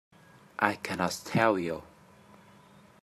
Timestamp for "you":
1.59-1.83